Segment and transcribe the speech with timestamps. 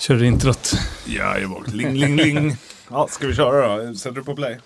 [0.00, 0.72] Kör introt.
[1.06, 2.56] Ja, jag var ling, ling, ling.
[2.90, 3.94] Ja, ska vi köra då?
[3.94, 4.58] Sätter du på play?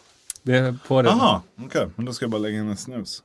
[0.42, 1.08] Det är på det.
[1.08, 1.66] Jaha, okej.
[1.66, 1.86] Okay.
[1.96, 3.22] Men då ska jag bara lägga in en snus.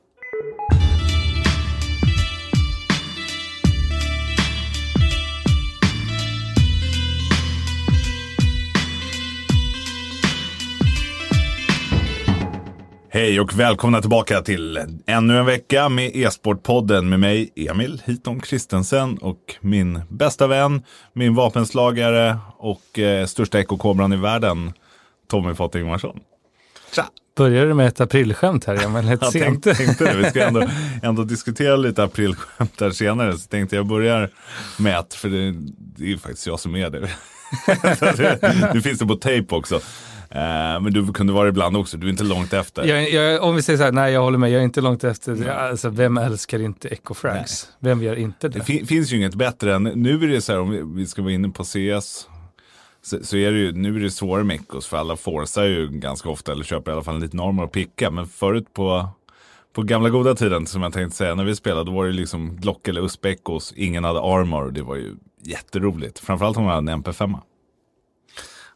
[13.20, 19.18] Hej och välkomna tillbaka till ännu en vecka med E-sportpodden med mig Emil Hiton Kristensen
[19.18, 20.82] och min bästa vän,
[21.12, 24.72] min vapenslagare och eh, största ekokobran i världen,
[25.30, 26.20] Tommy Fott Ingvarsson.
[26.94, 27.04] Tja!
[27.36, 29.10] Börjar du med ett aprilskämt här Emil?
[29.10, 29.64] Lite jag sent.
[29.64, 30.16] Tänkte, tänkte det.
[30.16, 30.68] Vi ska ändå,
[31.02, 34.30] ändå diskutera lite aprilskämt här senare, så tänkte jag börjar
[34.78, 35.54] med ett, för det,
[35.96, 37.00] det är ju faktiskt jag som är det.
[38.72, 39.80] det, finns det på tejp också.
[40.34, 42.84] Uh, men du kunde vara ibland också, du är inte långt efter.
[42.84, 45.04] Jag, jag, om vi säger så här, nej jag håller med, jag är inte långt
[45.04, 45.32] efter.
[45.32, 45.48] Mm.
[45.56, 47.68] Alltså, vem älskar inte Ecofrags?
[47.78, 48.58] Vem gör inte det?
[48.58, 51.22] Det fin finns ju inget bättre än, nu är det så här om vi ska
[51.22, 52.28] vara inne på CS,
[53.02, 55.88] så, så, är det ju, nu är det svårare med Ecos för alla forcar ju
[55.88, 58.10] ganska ofta eller köper i alla fall en liten armor att picka.
[58.10, 59.08] Men förut på,
[59.72, 62.56] på gamla goda tiden som jag tänkte säga, när vi spelade då var det liksom
[62.56, 66.18] Glock eller USP Ecos, ingen hade armor, det var ju jätteroligt.
[66.18, 67.38] Framförallt om man hade en MP5.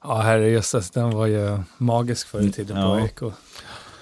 [0.07, 2.99] Ja, herrejösses, den var ju magisk förr i tiden ja.
[2.99, 3.33] på Eco.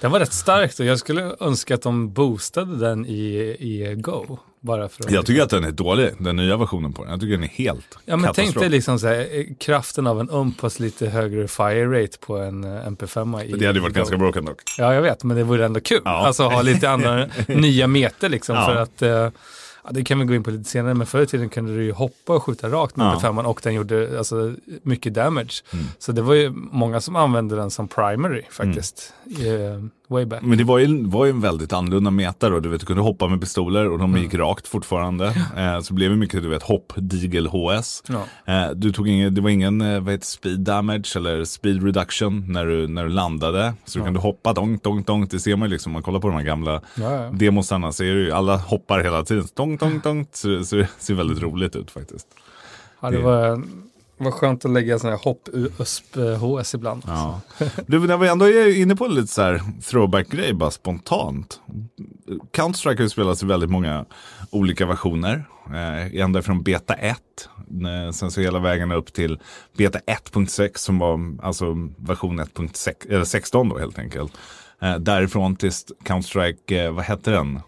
[0.00, 4.38] Den var rätt stark och jag skulle önska att de boostade den i, i Go.
[4.60, 7.10] Bara för att jag tycker att den är dålig, den nya versionen på den.
[7.10, 10.20] Jag tycker den är helt Ja men tänk dig liksom så här, eh, kraften av
[10.20, 13.44] en umpas lite högre fire rate på en eh, MP5.
[13.44, 13.98] I det hade ju varit Go.
[13.98, 14.62] ganska broken dock.
[14.78, 16.02] Ja jag vet, men det vore ändå kul.
[16.04, 16.26] Ja.
[16.26, 18.66] Alltså ha lite andra nya meter liksom ja.
[18.66, 19.40] för att eh,
[19.84, 21.84] Ja, det kan vi gå in på lite senare, men förr i tiden kunde du
[21.84, 23.20] ju hoppa och skjuta rakt med ja.
[23.20, 25.52] femman och den gjorde alltså, mycket damage.
[25.72, 25.84] Mm.
[25.98, 29.12] Så det var ju många som använde den som primary faktiskt.
[29.40, 29.90] Mm.
[30.12, 30.42] Way back.
[30.42, 32.60] Men det var ju, var ju en väldigt annorlunda meta då.
[32.60, 34.22] Du vet, du kunde hoppa med pistoler och de mm.
[34.22, 35.26] gick rakt fortfarande.
[35.56, 38.02] Eh, så blev det mycket, du vet, hopp, digel, HS.
[38.08, 38.52] Ja.
[38.54, 42.44] Eh, du tog ingen, det var ingen eh, vad heter, speed damage eller speed reduction
[42.52, 43.74] när du, när du landade.
[43.84, 45.30] Så du kunde hoppa donk, donk, donk.
[45.30, 47.30] Det ser man ju liksom, om man kollar på de här gamla ja, ja.
[47.32, 49.44] demosarna så är det ju, alla hoppar hela tiden.
[49.54, 50.28] Donk, donk, donk.
[50.32, 52.26] Så, så det ser väldigt roligt ut faktiskt.
[53.00, 53.62] Ja, det var
[54.18, 57.02] vad skönt att lägga sådana här hopp USP HS ibland.
[57.06, 57.40] Ja.
[57.86, 61.60] Du, när vi ändå är inne på lite så här throwback-grej, bara spontant.
[62.52, 64.04] Counter-Strike har ju spelats i väldigt många
[64.50, 65.44] olika versioner.
[65.66, 67.16] Eh, ända från beta 1,
[68.06, 69.38] eh, sen så hela vägen upp till
[69.76, 71.64] beta 1.6 som var alltså
[71.96, 74.32] version 1.16 då helt enkelt.
[74.82, 75.70] Eh, därifrån till
[76.04, 77.60] Counter-Strike, eh, vad hette den?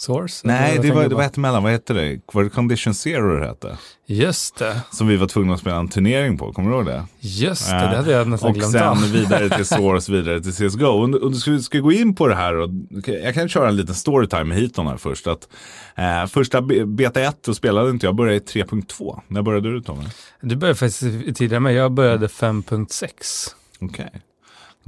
[0.00, 0.46] Source?
[0.46, 1.62] Nej, det var, det var ett mellan.
[1.62, 2.20] Vad hette det?
[2.32, 3.78] Var det Condition Zero det hette?
[4.06, 4.80] Just det.
[4.90, 7.04] Som vi var tvungna att spela en turnering på, kommer du ihåg det?
[7.20, 10.86] Just det, det hade jag nästan glömt Och sen vidare till Source, vidare till CSGO.
[10.86, 12.70] Och, och du ska, ska gå in på det här, och,
[13.06, 15.26] jag kan köra en liten storytime med Hiton här först.
[15.26, 15.48] Att,
[15.94, 19.20] eh, första beta 1 då spelade inte jag, började i 3.2.
[19.28, 20.04] När började du Tommy?
[20.40, 23.10] Du började faktiskt tidigare med, jag började 5.6.
[23.80, 24.06] Okej.
[24.06, 24.20] Okay.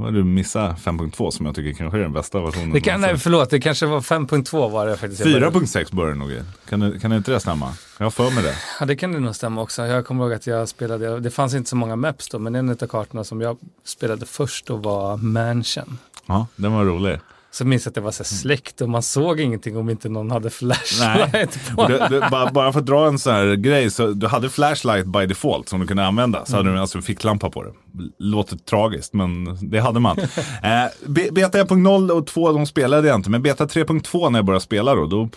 [0.01, 2.73] Har du missat 5.2 som jag tycker kanske är den bästa versionen.
[2.73, 5.25] Det kan, nej, förlåt, det kanske var 5.2 var det faktiskt.
[5.25, 6.31] 4.6 började nog
[6.69, 7.73] kan, kan inte det stämma?
[7.99, 8.55] Jag har för mig det.
[8.81, 9.87] Ja, det kan det nog stämma också.
[9.87, 12.71] Jag kommer ihåg att jag spelade, det fanns inte så många maps då, men en
[12.71, 15.99] av kartorna som jag spelade först då var Mansion.
[16.27, 17.19] Ja, den var rolig.
[17.53, 20.31] Så minns jag att det var så släckt och man såg ingenting om inte någon
[20.31, 21.87] hade flashlight på.
[21.87, 25.07] Du, du, bara, bara, för att dra en sån här grej, så du hade flashlight
[25.07, 26.45] by default som du kunde använda.
[26.47, 26.67] Så mm.
[26.67, 27.73] hade du alltså en ficklampa på det.
[28.19, 30.19] Låter tragiskt, men det hade man.
[30.19, 34.65] eh, beta 1.0 och 2 de spelade jag inte, men beta 3.2 när jag började
[34.65, 35.29] spela då, då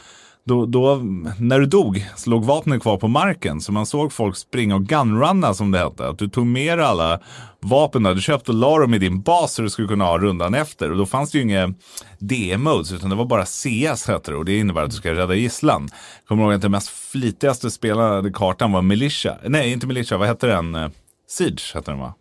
[0.45, 1.01] då, då,
[1.39, 3.61] när du dog så låg vapnen kvar på marken.
[3.61, 6.07] Så man såg folk springa och gunrunna som det hette.
[6.07, 7.19] Att du tog med alla
[7.59, 10.53] vapen du köpte och la dem i din bas så du skulle kunna ha rundan
[10.53, 10.91] efter.
[10.91, 11.73] Och då fanns det ju inga
[12.19, 14.37] DM-modes utan det var bara CS hette det.
[14.37, 15.89] Och det innebär att du ska rädda gisslan.
[16.27, 19.37] Kommer ihåg att den mest flitigaste spelade kartan var Militia.
[19.47, 20.91] Nej, inte Militia, vad hette den?
[21.29, 22.13] Siege hette den va?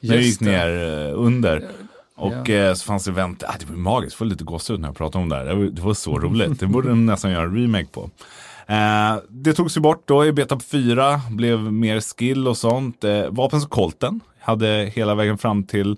[0.00, 1.70] När du gick ner eh, under.
[2.16, 2.54] Och ja.
[2.54, 4.96] eh, så fanns det event, ah, det var magiskt, det var lite gåshud när jag
[4.96, 5.44] pratade om det här.
[5.44, 8.10] Det var, det var så roligt, det borde de nästan göra en remake på.
[8.66, 13.04] Eh, det togs ju bort då i beta 4, blev mer skill och sånt.
[13.04, 15.96] Eh, vapen som Colten hade hela vägen fram till,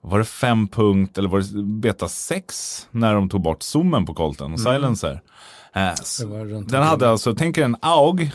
[0.00, 4.14] var det 5 punkt, eller var det beta 6 när de tog bort zoomen på
[4.14, 4.74] Colten och mm.
[4.74, 5.20] silencer.
[5.72, 5.90] Eh,
[6.66, 8.32] den hade alltså, tänk er en AUG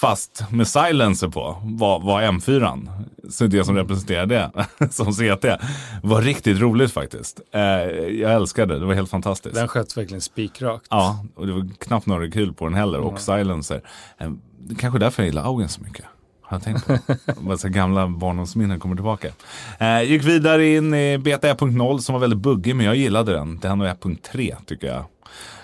[0.00, 2.88] fast med silencer på var, var M4.
[3.30, 4.50] Så det som representerar det
[4.90, 5.44] som CT
[6.02, 7.40] var riktigt roligt faktiskt.
[7.52, 9.54] Eh, jag älskade det, det var helt fantastiskt.
[9.54, 10.86] Den sköts verkligen spikrakt.
[10.90, 13.20] Ja, och det var knappt några kul på den heller och mm.
[13.20, 13.82] silencer.
[14.18, 14.30] Eh,
[14.78, 16.04] kanske därför jag gillar Augen så mycket.
[16.42, 17.56] Har jag tänkt på.
[17.58, 19.28] Så gamla barndomsminnen kommer tillbaka.
[19.78, 23.58] Eh, gick vidare in i beta 1.0 som var väldigt buggig men jag gillade den.
[23.58, 25.04] Den var 1.3 tycker jag.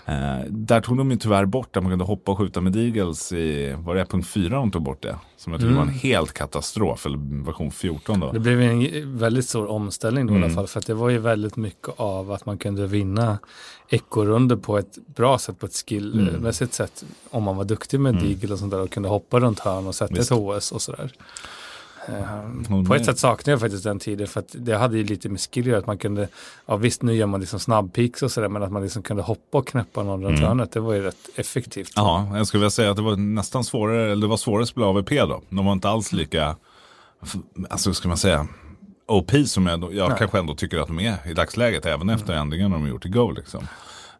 [0.04, 3.32] Eh, där tog de ju tyvärr bort att man kunde hoppa och skjuta med Deagles
[3.32, 5.16] i, var det punkt 4 de tog bort det?
[5.36, 5.86] Som jag tyckte mm.
[5.86, 8.32] var en helt katastrof, eller version 14 då.
[8.32, 10.42] Det blev en väldigt stor omställning då mm.
[10.42, 10.56] i alla mm.
[10.56, 13.38] fall, för att det var ju väldigt mycket av att man kunde vinna
[13.88, 16.88] ekorunder på ett bra sätt, på ett skillmässigt mm.
[16.88, 18.24] sätt, om man var duktig med mm.
[18.24, 20.32] Deagle och sånt där och kunde hoppa runt hörn och sätta Visst.
[20.32, 21.12] ett HS och sådär.
[22.08, 22.84] Mm.
[22.84, 25.40] På ett sätt saknar jag faktiskt den tiden för att det hade ju lite med
[25.40, 26.28] skill att man kunde,
[26.66, 29.58] ja visst nu gör man liksom snabbpeaks och sådär men att man liksom kunde hoppa
[29.58, 30.48] och knäppa någon runt mm.
[30.48, 31.92] hörnet det var ju rätt effektivt.
[31.96, 34.68] Ja, jag skulle vilja säga att det var nästan svårare, eller det var svårare att
[34.68, 35.42] spela AVP då.
[35.48, 36.56] De var inte alls lika,
[37.70, 38.46] alltså ska man säga,
[39.06, 42.14] OP som jag, jag kanske ändå tycker att de är i dagsläget även mm.
[42.14, 43.68] efter ändringen de gjort i Go liksom.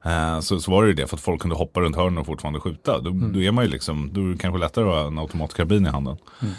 [0.07, 2.27] Uh, så, så var det ju det för att folk kunde hoppa runt hörnen och
[2.27, 3.01] fortfarande skjuta.
[3.01, 3.33] Då, mm.
[3.33, 5.89] då är man ju liksom, då är det kanske lättare att ha en automatkarbin i
[5.89, 6.17] handen.
[6.43, 6.55] Mm.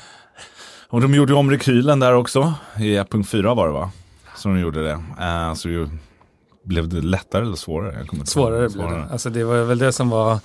[0.93, 2.53] Och de gjorde om rekylen där också.
[2.77, 3.91] I 1.4 var det va?
[4.35, 4.93] Så de gjorde det.
[4.93, 5.89] Uh, så det
[6.63, 8.05] blev det lättare eller svårare?
[8.25, 9.05] svårare blev det.
[9.11, 10.39] Alltså det var väl det som var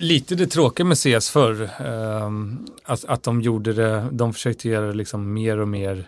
[0.00, 1.70] lite det tråkiga med CS förr.
[1.86, 6.06] Um, att, att de gjorde det, de försökte göra det liksom mer och mer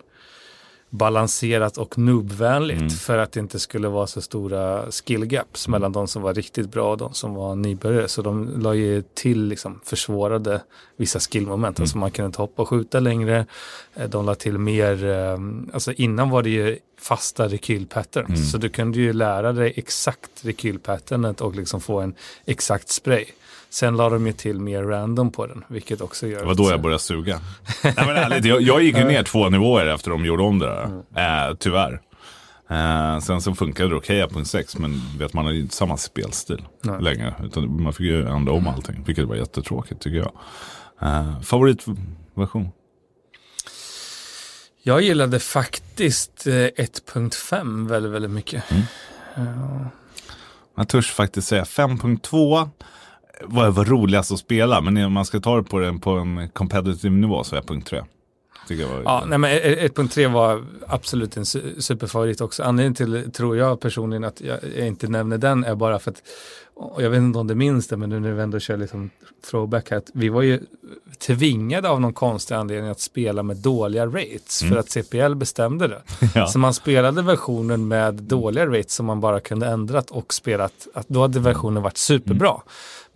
[0.89, 2.89] balanserat och noobvänligt mm.
[2.89, 5.71] för att det inte skulle vara så stora skill gaps mm.
[5.71, 8.07] mellan de som var riktigt bra och de som var nybörjare.
[8.07, 10.61] Så de la ju till liksom försvårade
[10.97, 11.77] vissa skillmoment.
[11.77, 11.83] Mm.
[11.83, 13.45] Alltså man kunde inte hoppa och skjuta längre.
[13.95, 18.29] Eh, de la till mer, ehm, alltså innan var det ju fasta rekylpatterns.
[18.29, 18.43] Mm.
[18.43, 22.13] Så du kunde ju lära dig exakt rekylpatternet och liksom få en
[22.45, 23.25] exakt spray.
[23.69, 26.39] Sen la de ju till mer random på den, vilket också gör...
[26.39, 27.39] Det var då jag började suga.
[27.83, 30.65] Nej, men ärligt, jag, jag gick ju ner två nivåer efter de gjorde om det
[30.65, 30.83] där.
[30.83, 31.49] Mm.
[31.49, 32.01] Äh, tyvärr.
[32.71, 35.97] Uh, sen så funkade det okej okay, 6 men vet, man har ju inte samma
[35.97, 37.01] spelstil Nej.
[37.01, 37.35] längre.
[37.43, 40.31] Utan man fick ju ändra om allting, vilket var jättetråkigt tycker jag.
[41.03, 42.69] Uh, favoritversion?
[44.83, 48.63] Jag gillade faktiskt 1.5 väldigt, väldigt mycket.
[48.71, 48.83] Mm.
[49.47, 49.87] Uh.
[50.75, 52.69] Jag törs faktiskt säga 5.2
[53.43, 54.81] var, var roligast att spela.
[54.81, 57.87] Men om man ska ta det på, den, på en competitive nivå så är punkt
[57.87, 58.01] 3.
[58.69, 62.63] Var, ja, nej, men 1.3 var absolut en superfavorit också.
[62.63, 66.21] Anledningen till, tror jag personligen, att jag, jag inte nämner den är bara för att,
[66.97, 69.09] jag vet inte om det minns det, men nu när vi ändå kör liksom
[69.49, 70.59] throwback här, att vi var ju
[71.19, 74.73] tvingade av någon konstig anledning att spela med dåliga rates mm.
[74.73, 76.01] för att CPL bestämde det.
[76.35, 76.47] ja.
[76.47, 81.09] Så man spelade versionen med dåliga rates som man bara kunde ändrat och spelat, att
[81.09, 82.49] då hade versionen varit superbra.
[82.49, 82.61] Mm.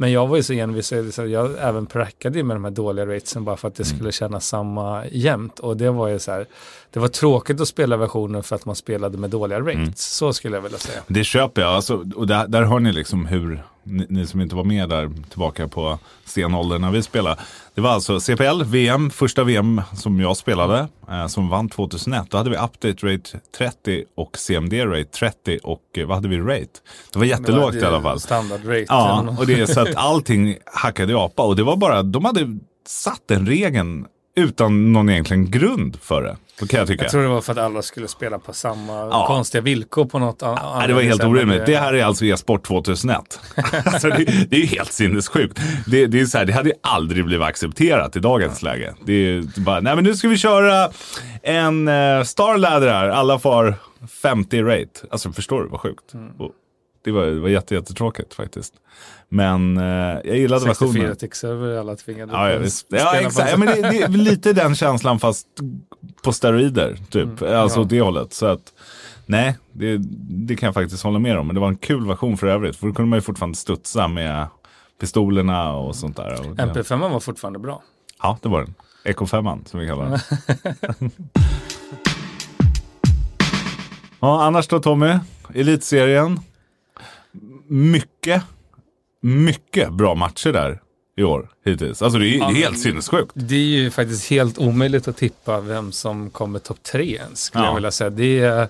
[0.03, 3.43] Men jag var ju så envis, så jag även prackade med de här dåliga ratesen
[3.43, 3.97] bara för att det mm.
[3.97, 5.59] skulle kännas samma jämnt.
[5.59, 6.45] Och det var ju så här,
[6.91, 9.75] det var tråkigt att spela versionen för att man spelade med dåliga rates.
[9.75, 9.93] Mm.
[9.95, 11.01] Så skulle jag vilja säga.
[11.07, 14.55] Det köper jag, alltså, och där, där har ni liksom hur, ni, ni, som inte
[14.55, 17.41] var med där tillbaka på stenåldern när vi spelade.
[17.73, 22.25] Det var alltså CPL, VM, första VM som jag spelade, eh, som vann 2001.
[22.29, 26.39] Då hade vi update rate 30 och CMD rate 30 och eh, vad hade vi
[26.39, 26.79] rate?
[27.13, 28.19] Det var jättelågt det var i alla fall.
[28.19, 28.85] Standard rate.
[28.87, 32.25] Ja, och det är så att allting hackade i apa och det var bara, de
[32.25, 32.57] hade
[32.87, 36.37] satt den regeln utan någon egentligen grund för det.
[36.59, 37.03] Så kan jag tycka.
[37.03, 39.27] Jag tror det var för att alla skulle spela på samma ja.
[39.27, 40.59] konstiga villkor på något annat.
[40.63, 41.65] Ja, det var helt orimligt.
[41.65, 43.39] Det här är alltså e-sport 2001.
[43.85, 45.59] alltså det, det, är ju helt sinnessjukt.
[45.87, 48.69] Det, det, är så här, det hade ju aldrig blivit accepterat i dagens ja.
[48.69, 48.93] läge.
[49.05, 50.89] Det är bara, nej men nu ska vi köra
[51.43, 53.09] en uh, Star Ladder här.
[53.09, 53.75] Alla får
[54.21, 55.07] 50 rate.
[55.11, 56.13] Alltså förstår du vad sjukt?
[56.13, 56.31] Mm.
[57.03, 58.73] Det var, det var jätte, jättetråkigt faktiskt.
[59.29, 59.83] Men eh,
[60.23, 60.93] jag gillade versionen.
[60.93, 62.87] 64 tick-server alla tvingade ja, ja, visst.
[62.89, 63.51] ja exakt.
[63.51, 65.47] Ja, men det, det, är lite den känslan fast
[66.23, 66.97] på steroider.
[67.09, 67.41] Typ.
[67.41, 67.85] Mm, alltså ja.
[67.89, 68.33] det hållet.
[68.33, 68.73] Så att,
[69.25, 69.97] nej, det,
[70.47, 71.47] det kan jag faktiskt hålla med om.
[71.47, 72.75] Men det var en kul version för övrigt.
[72.75, 74.47] För då kunde man ju fortfarande studsa med
[75.01, 76.39] pistolerna och sånt där.
[76.39, 77.83] Och MP5 var fortfarande bra.
[78.21, 78.73] Ja, det var den.
[79.03, 80.19] Eco 5 som vi kallar den.
[84.19, 85.19] ja, annars då Tommy?
[85.53, 86.39] Elitserien
[87.73, 88.43] mycket,
[89.21, 90.81] mycket bra matcher där
[91.17, 92.01] i år hittills.
[92.01, 93.31] Alltså det är ja, helt sinnessjukt.
[93.33, 97.63] Det är ju faktiskt helt omöjligt att tippa vem som kommer topp tre ens, skulle
[97.63, 97.67] ja.
[97.67, 98.09] jag vilja säga.
[98.09, 98.67] Det är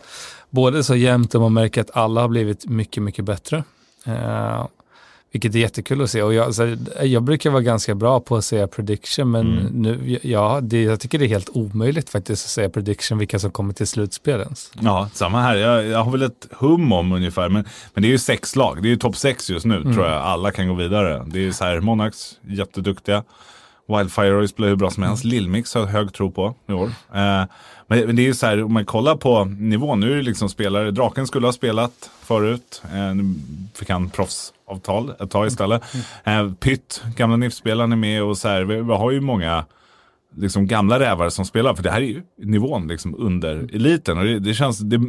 [0.50, 3.64] både så jämnt och man märker att alla har blivit mycket, mycket bättre.
[4.08, 4.68] Uh,
[5.34, 6.24] vilket är jättekul att se.
[6.24, 9.74] Och jag, alltså, jag brukar vara ganska bra på att säga prediction, men mm.
[9.74, 13.52] nu, ja, det, jag tycker det är helt omöjligt faktiskt att säga prediction vilka som
[13.52, 14.72] kommer till slutspelens.
[14.80, 15.56] Ja, samma här.
[15.56, 18.82] Jag, jag, har väl ett hum om ungefär, men, men det är ju sex lag.
[18.82, 19.94] Det är ju topp sex just nu, mm.
[19.94, 20.22] tror jag.
[20.22, 21.26] Alla kan gå vidare.
[21.28, 23.24] Det är så här, Monarchs, jätteduktiga.
[23.88, 25.24] Wildfire Royce blev hur bra som helst.
[25.24, 25.32] Mm.
[25.36, 26.92] Lillmix har hög tro på i år.
[27.14, 27.44] Eh,
[27.88, 30.50] men, det är ju så här, om man kollar på nivån, nu är det liksom
[30.50, 33.36] spelare, Draken skulle ha spelat förut, eh, nu
[33.76, 35.84] fick han proffsavtal ett tag istället.
[36.24, 36.48] Mm.
[36.48, 39.66] Eh, Pytt, gamla NIF-spelaren är med och så här, vi, vi har ju många
[40.36, 41.74] liksom gamla rävar som spelar.
[41.74, 44.18] För det här är ju nivån liksom under eliten.
[44.18, 45.00] Och det, det känns, det,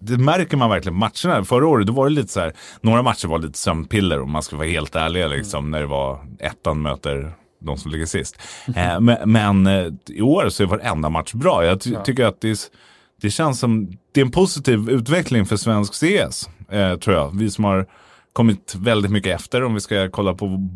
[0.00, 1.44] det, märker man verkligen matcherna.
[1.44, 4.42] Förra året då var det lite så här, några matcher var lite sömnpiller om man
[4.42, 5.28] ska vara helt ärlig.
[5.28, 7.32] Liksom, när det var ettan möter
[7.64, 8.38] de som ligger sist.
[8.76, 11.64] Eh, men, men eh, i år så är varenda match bra.
[11.64, 12.04] Jag ty ja.
[12.04, 12.70] tycker att det,
[13.20, 16.48] det känns som det är en positiv utveckling för svensk CS.
[16.68, 17.38] Eh, tror jag.
[17.38, 17.86] Vi som har
[18.32, 20.70] kommit väldigt mycket efter om vi ska kolla på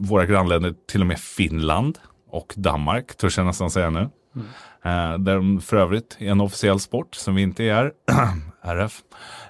[0.00, 1.98] våra grannländer, till och med Finland
[2.30, 4.08] och Danmark, törs jag nästan säga nu.
[4.34, 4.46] Mm.
[4.82, 7.92] Eh, där de för övrigt är en officiell sport som vi inte är,
[8.62, 9.00] RF.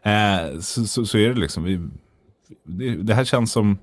[0.03, 1.89] Eh, så, så, så, är det liksom, vi,
[2.65, 3.79] det, det, här känns som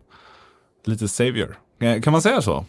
[0.85, 1.57] lite savior.
[1.79, 2.65] Eh, kan man säga så?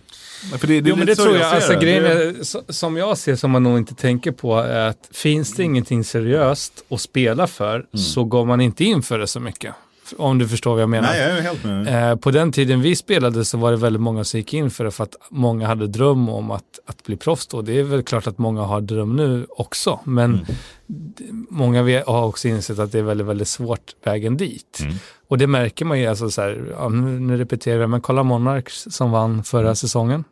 [0.58, 1.40] För det, det jo, men det tror jag.
[1.40, 5.08] jag alltså, grejen är, som jag ser som man nog inte tänker på är att
[5.12, 7.86] finns det ingenting seriöst att spela för mm.
[7.98, 9.75] så går man inte in för det så mycket.
[10.16, 11.08] Om du förstår vad jag menar.
[11.08, 12.10] Nej, jag är helt med.
[12.10, 14.84] Eh, på den tiden vi spelade så var det väldigt många som gick in för
[14.84, 17.62] det för att många hade dröm om att, att bli proffs då.
[17.62, 20.00] Det är väl klart att många har dröm nu också.
[20.04, 21.46] Men mm.
[21.50, 24.78] många har också insett att det är väldigt, väldigt svårt vägen dit.
[24.80, 24.94] Mm.
[25.28, 28.86] Och det märker man ju, alltså så här, ja, nu, repeterar jag, men kolla Monarchs
[28.90, 29.76] som vann förra mm.
[29.76, 30.25] säsongen.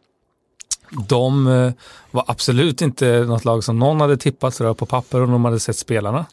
[1.09, 1.73] De eh,
[2.11, 5.77] var absolut inte något lag som någon hade tippat på papper och de hade sett
[5.77, 6.27] spelarna.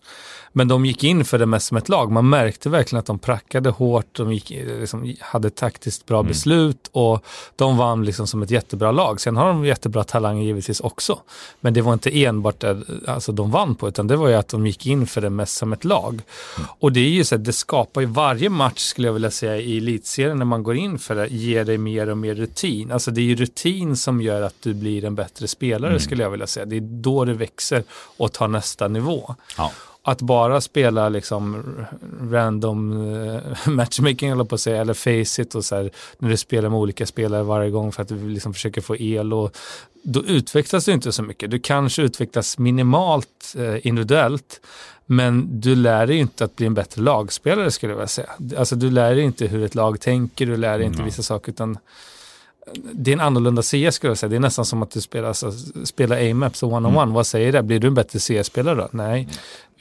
[0.52, 2.12] Men de gick in för det mest som ett lag.
[2.12, 6.28] Man märkte verkligen att de prackade hårt, de gick, liksom, hade taktiskt bra mm.
[6.28, 9.22] beslut och de vann liksom som ett jättebra lag.
[9.22, 11.20] Sen har de jättebra talanger givetvis också.
[11.60, 14.48] Men det var inte enbart det alltså, de vann på, utan det var ju att
[14.48, 16.14] de gick in för det mest som ett lag.
[16.14, 16.70] Mm.
[16.80, 19.58] Och det är ju så att det skapar ju varje match, skulle jag vilja säga,
[19.58, 22.92] i elitserien när man går in för det, ger dig mer och mer rutin.
[22.92, 26.00] Alltså det är ju rutin som gör att du blir en bättre spelare, mm.
[26.00, 26.66] skulle jag vilja säga.
[26.66, 27.84] Det är då det växer
[28.18, 29.36] och tar nästa nivå.
[29.58, 29.72] Ja
[30.04, 31.64] att bara spela liksom
[32.32, 36.38] random uh, matchmaking eller på att säga, eller face it och så här, när du
[36.38, 39.58] spelar med olika spelare varje gång för att du liksom försöker få el och
[40.04, 41.52] då utvecklas du inte så mycket.
[41.52, 44.62] Du kanske utvecklas minimalt uh, individuellt
[45.06, 48.30] men du lär dig inte att bli en bättre lagspelare skulle jag vilja säga.
[48.58, 51.06] Alltså du lär dig inte hur ett lag tänker, du lär dig inte mm.
[51.06, 51.78] vissa saker utan
[52.74, 54.30] det är en annorlunda CS skulle jag säga.
[54.30, 55.52] Det är nästan som att du spelar, alltså,
[55.84, 57.04] spelar A-maps och one-on-one.
[57.04, 57.14] Mm.
[57.14, 57.64] Vad säger det?
[57.64, 58.90] Blir du en bättre CS-spelare då?
[58.92, 59.28] Nej.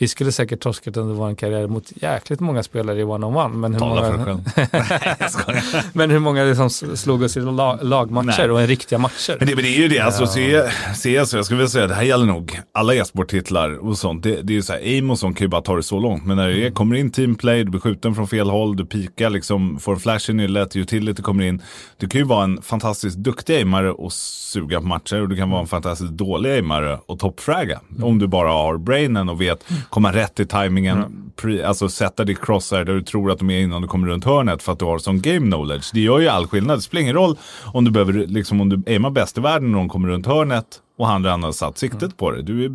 [0.00, 3.57] Mm vi skulle säkert torskat under vår karriär mot jäkligt många spelare i one-on-one.
[3.57, 4.40] Men hur Tala många,
[5.92, 8.50] men hur många liksom slog oss i lag, lagmatcher Nej.
[8.50, 9.37] och en riktiga matcher?
[9.38, 10.69] Men det, men det är ju det, alltså ja.
[10.95, 14.23] CS, jag skulle vilja säga, det här gäller nog alla e-sporttitlar och sånt.
[14.23, 15.99] Det, det är ju så här, aim och sånt kan ju bara ta det så
[15.99, 16.26] långt.
[16.26, 19.30] Men när det är, kommer in teamplay, du blir skjuten från fel håll, du pikar
[19.30, 21.62] liksom, får en flash i nyllet, utility kommer in.
[21.97, 25.50] Du kan ju vara en fantastiskt duktig aimare och suga på matcher och du kan
[25.50, 27.80] vara en fantastiskt dålig aimare och toppfragga.
[27.90, 28.04] Mm.
[28.04, 31.31] Om du bara har brainen och vet komma rätt i tajmingen, mm.
[31.37, 34.25] Pre, alltså sätta ditt crosshair där du tror att de är innan du kommer runt
[34.25, 35.91] hörnet för att du har sån game knowledge.
[35.93, 36.79] Det gör ju all skillnad.
[36.79, 37.37] Det spelar ingen roll
[37.73, 40.81] om du behöver, liksom om du aimar bäst i världen när de kommer runt hörnet
[41.01, 42.13] och han redan har satt siktet mm.
[42.13, 42.43] på det.
[42.43, 42.69] Du är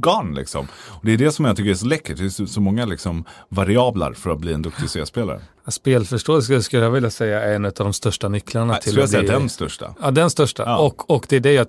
[0.00, 0.68] gone liksom.
[0.88, 2.18] Och det är det som jag tycker är så läckert.
[2.18, 5.40] Det är så, många liksom variabler för att bli en duktig C-spelare.
[5.68, 9.26] Spelförståelse skulle jag vilja säga är en av de största nycklarna Nej, till att bli...
[9.26, 9.94] den största.
[10.02, 10.62] Ja, den största.
[10.66, 10.78] Ja.
[10.78, 11.66] Och, och det är det jag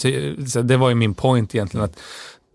[0.65, 1.83] det var ju min point egentligen.
[1.83, 1.99] att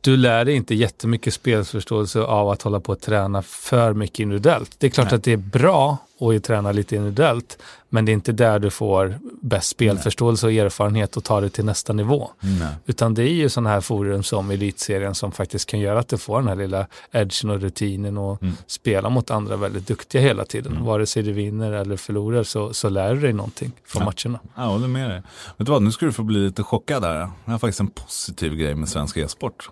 [0.07, 4.77] du lär dig inte jättemycket spelförståelse av att hålla på att träna för mycket individuellt.
[4.79, 5.17] Det är klart Nej.
[5.17, 7.59] att det är bra att träna lite individuellt,
[7.89, 11.65] men det är inte där du får bäst spelförståelse och erfarenhet och ta det till
[11.65, 12.31] nästa nivå.
[12.41, 12.75] Nej.
[12.87, 16.19] Utan det är ju sådana här forum som elitserien som faktiskt kan göra att du
[16.19, 18.55] får den här lilla edgen och rutinen och mm.
[18.67, 20.73] spela mot andra väldigt duktiga hela tiden.
[20.73, 20.85] Mm.
[20.85, 24.13] Vare sig du vinner eller förlorar så, så lär du dig någonting från ja.
[24.13, 24.41] matcherna.
[24.57, 25.23] Jag håller med dig.
[25.57, 27.15] Vet du vad, nu ska du få bli lite chockad där.
[27.45, 29.71] Jag har faktiskt en positiv grej med svensk e-sport.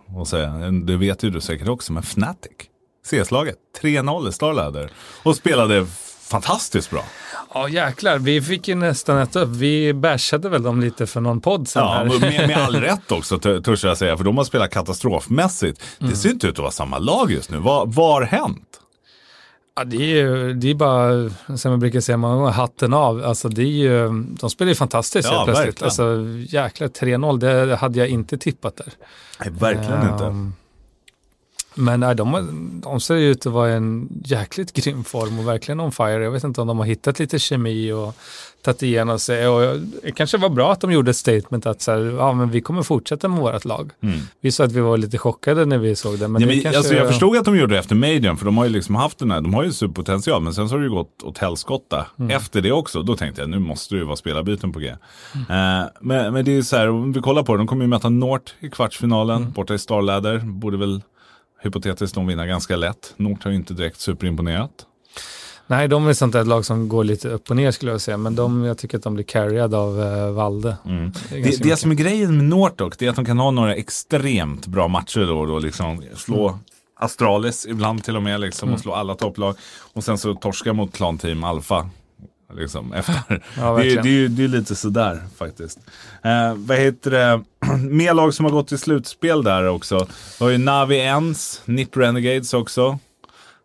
[0.84, 2.52] Det vet ju du säkert också, men Fnatic.
[3.06, 4.90] CS-laget, 3-0 i Starladder.
[5.22, 5.86] Och spelade
[6.24, 7.04] fantastiskt bra.
[7.54, 9.48] Ja jäklar, vi fick ju nästan äta upp.
[9.48, 12.04] Vi bashade väl dem lite för någon podd sen ja, här.
[12.04, 15.82] Med, med all rätt också törs jag säga, för de har spelat katastrofmässigt.
[15.98, 16.10] Mm.
[16.10, 17.58] Det ser inte ut att vara samma lag just nu.
[17.58, 18.80] Vad har hänt?
[19.76, 23.24] Ja, det är ju det är bara, som jag brukar säga många gånger, hatten av.
[23.24, 24.08] Alltså, det är ju,
[24.40, 25.82] de spelar ju fantastiskt ja, plötsligt.
[25.82, 28.92] Alltså, jäklar, 3-0, det hade jag inte tippat där.
[29.40, 30.58] Nej, verkligen um, inte.
[31.74, 35.92] Men nej, de, de ser ut att vara en jäkligt grym form och verkligen on
[35.92, 36.24] fire.
[36.24, 38.16] Jag vet inte om de har hittat lite kemi och
[38.64, 39.48] tagit igenom sig.
[39.48, 42.50] Och det kanske var bra att de gjorde ett statement att så här, ja, men
[42.50, 43.90] vi kommer fortsätta med vårt lag.
[44.00, 44.18] Mm.
[44.40, 46.28] Vi sa att vi var lite chockade när vi såg det.
[46.28, 46.78] Men ja, det men, kanske...
[46.78, 49.18] alltså, jag förstod att de gjorde det efter Majorn, för de har ju liksom haft
[49.18, 52.06] den här, de har ju superpotential, men sen så har det ju gått åt helskotta
[52.18, 52.30] mm.
[52.30, 53.02] efter det också.
[53.02, 54.94] Då tänkte jag, nu måste det ju vara spelarbyten på G.
[55.34, 55.40] Mm.
[55.40, 57.88] Uh, men, men det är så här, om vi kollar på det, de kommer ju
[57.88, 59.52] möta Nort i kvartsfinalen, mm.
[59.52, 61.02] borta i Starladder, borde väl
[61.64, 63.14] hypotetiskt de vinner ganska lätt.
[63.16, 64.86] Nort har ju inte direkt superimponerat.
[65.66, 68.16] Nej, de är sånt där lag som går lite upp och ner skulle jag säga.
[68.16, 70.76] Men de, jag tycker att de blir carried av uh, Valde.
[70.86, 71.12] Mm.
[71.30, 73.74] Det, det, det som är grejen med Nortok, det är att de kan ha några
[73.74, 75.58] extremt bra matcher då och då.
[75.58, 76.60] Liksom slå mm.
[76.96, 78.74] Astralis ibland till och med liksom, mm.
[78.74, 79.56] och slå alla topplag.
[79.92, 81.90] Och sen så torska mot Clan Team Alpha.
[82.54, 83.44] Liksom, efter.
[83.56, 85.78] Ja, det, är, det, är, det är lite sådär faktiskt.
[86.22, 87.44] Eh, vad heter det?
[87.90, 90.06] Mer lag som har gått till slutspel där också.
[90.38, 92.98] Vi har ju Navi Ens, Nip Renegades också.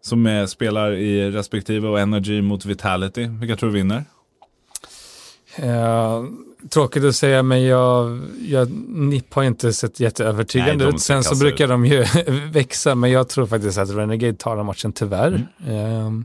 [0.01, 3.27] Som är, spelar i respektive och Energy mot Vitality.
[3.27, 4.05] Vilka tror du vinner?
[5.63, 6.25] Uh,
[6.69, 11.01] tråkigt att säga, men jag, jag, NIP har inte sett jätteövertygande ut.
[11.01, 11.69] Sen så brukar ut.
[11.69, 12.05] de ju
[12.51, 15.47] växa, men jag tror faktiskt att Renegade tar den matchen tyvärr.
[15.65, 16.05] Mm.
[16.05, 16.23] Uh,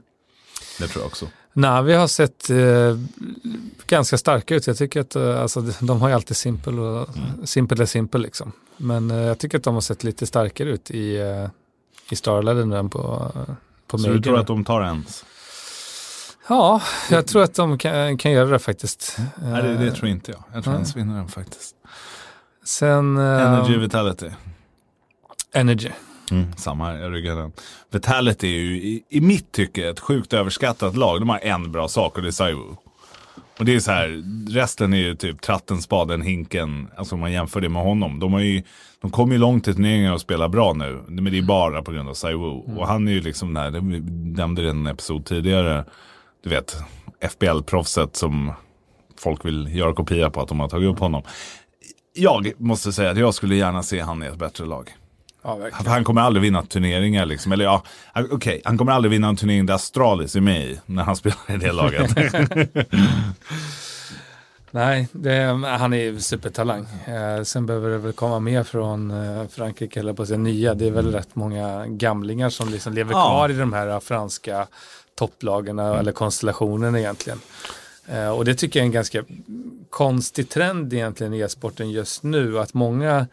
[0.80, 1.26] det tror jag också.
[1.54, 2.98] Navi har sett uh,
[3.86, 4.66] ganska starka ut.
[4.66, 7.46] Jag tycker att uh, alltså, de har ju alltid simpel och mm.
[7.46, 8.52] simpel är simpel liksom.
[8.76, 11.48] Men uh, jag tycker att de har sett lite starkare ut i, uh,
[12.10, 13.32] i Starladden än på,
[13.86, 15.24] på Så du tror att de tar ens?
[16.48, 19.18] Ja, jag tror att de kan, kan göra det faktiskt.
[19.42, 20.42] Nej, det, det tror inte jag.
[20.52, 21.74] Jag tror ens vinner den faktiskt.
[22.64, 23.16] Sen...
[23.16, 24.30] Energy Vitality.
[25.52, 25.90] Energy.
[26.30, 27.52] Mm, samma här, jag ryggar den.
[27.90, 31.20] Vitality är ju i, i mitt tycke ett sjukt överskattat lag.
[31.20, 32.76] De har en bra sak och det är Saiwu.
[33.58, 36.88] Och det är så här, resten är ju typ tratten, spaden, hinken.
[36.96, 38.20] Alltså om man jämför det med honom.
[38.20, 38.62] De, har ju,
[39.00, 41.02] de kommer ju långt i turneringar och spelar bra nu.
[41.08, 42.50] Men det är bara på grund av Saiwu.
[42.50, 42.78] Mm.
[42.78, 43.80] Och han är ju liksom, där, det
[44.40, 45.84] nämnde det i en episod tidigare.
[46.42, 46.76] Du vet,
[47.20, 48.52] FBL-proffset som
[49.18, 51.22] folk vill göra kopia på att de har tagit upp honom.
[52.14, 54.94] Jag måste säga att jag skulle gärna se han i ett bättre lag.
[55.44, 57.52] Ja, han kommer aldrig vinna turneringar liksom.
[57.52, 57.82] Eller ja,
[58.14, 58.60] okej, okay.
[58.64, 61.56] han kommer aldrig vinna en turnering där Astralis är med i när han spelar i
[61.56, 62.10] det laget.
[64.70, 65.40] Nej, det,
[65.78, 66.86] han är supertalang.
[67.06, 70.74] Eh, sen behöver det väl komma mer från eh, Frankrike, eller på sig nya.
[70.74, 73.26] Det är väl rätt många gamlingar som liksom lever ja.
[73.26, 74.66] kvar i de här franska
[75.14, 75.98] topplagen mm.
[75.98, 77.40] eller konstellationen egentligen.
[78.06, 79.24] Eh, och det tycker jag är en ganska
[79.90, 82.58] konstig trend egentligen i e-sporten just nu.
[82.58, 83.26] Att många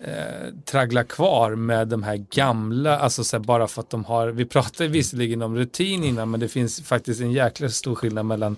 [0.00, 4.28] eh, tragglar kvar med de här gamla, alltså så här, bara för att de har,
[4.28, 8.56] vi pratade visserligen om rutin innan, men det finns faktiskt en jäkla stor skillnad mellan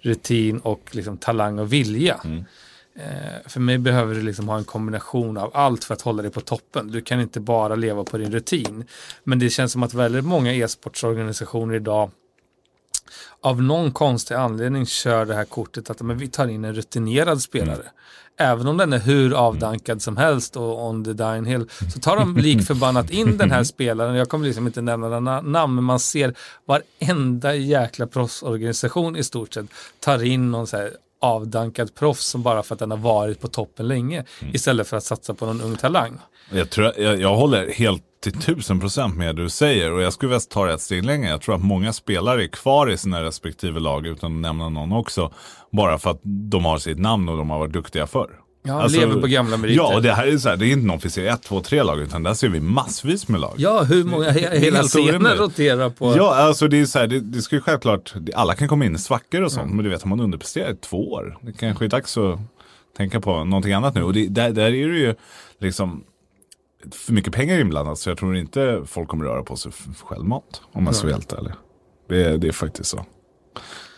[0.00, 2.20] rutin och liksom talang och vilja.
[2.24, 2.44] Mm.
[2.94, 6.30] Eh, för mig behöver du liksom ha en kombination av allt för att hålla dig
[6.30, 6.92] på toppen.
[6.92, 8.84] Du kan inte bara leva på din rutin.
[9.24, 12.10] Men det känns som att väldigt många e-sportsorganisationer idag
[13.40, 17.42] av någon konstig anledning kör det här kortet att men vi tar in en rutinerad
[17.42, 17.74] spelare.
[17.74, 17.92] Mm.
[18.40, 22.16] Även om den är hur avdankad som helst och on the dying hill så tar
[22.16, 24.14] de likförbannat in den här spelaren.
[24.14, 26.34] Jag kommer liksom inte nämna några namn men man ser
[26.66, 29.66] varenda jäkla proffsorganisation i stort sett
[30.00, 33.48] tar in någon så här avdankad proffs som bara för att den har varit på
[33.48, 34.54] toppen länge mm.
[34.54, 36.18] istället för att satsa på någon ung talang.
[36.52, 40.12] Jag, tror, jag, jag håller helt till tusen procent med det du säger och jag
[40.12, 41.30] skulle vilja ta det ett steg längre.
[41.30, 44.92] Jag tror att många spelare är kvar i sina respektive lag utan att nämna någon
[44.92, 45.32] också.
[45.72, 48.30] Bara för att de har sitt namn och de har varit duktiga förr.
[48.68, 49.76] Ja, alltså, lever på gamla meriter.
[49.76, 51.60] Ja, och det här är så här, det är inte någon vi ser ett, två,
[51.60, 53.54] tre lag, utan där ser vi massvis med lag.
[53.56, 56.16] Ja, hur många, hela scenen roterar på.
[56.16, 58.94] Ja, alltså det är så här, det, det ska ju självklart, alla kan komma in
[58.94, 59.76] i svackor och sånt, mm.
[59.76, 62.38] men du vet, har man underpresterat i två år, det kanske är dags att
[62.96, 64.02] tänka på någonting annat nu.
[64.02, 65.14] Och det, där, där är det ju
[65.60, 66.04] liksom,
[66.92, 69.72] för mycket pengar inblandat, så jag tror inte folk kommer röra på sig
[70.04, 71.52] självmant, om man ska vara helt ärlig.
[72.08, 73.06] Det, det är faktiskt så.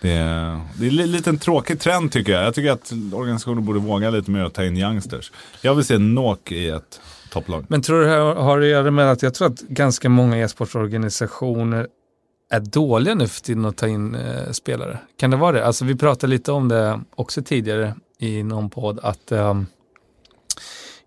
[0.00, 2.44] Det är, det är en liten tråkig trend tycker jag.
[2.44, 5.32] Jag tycker att organisationer borde våga lite mer att ta in youngsters.
[5.62, 7.64] Jag vill se Nok i ett topplag.
[7.68, 11.88] Men tror du det har att göra med att jag tror att ganska många e-sportorganisationer
[12.50, 14.98] är dåliga nu för tiden att ta in eh, spelare?
[15.16, 15.66] Kan det vara det?
[15.66, 19.66] Alltså vi pratade lite om det också tidigare i någon podd att um,